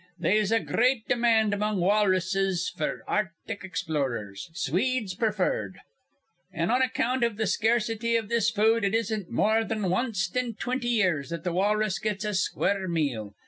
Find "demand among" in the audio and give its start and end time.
1.07-1.79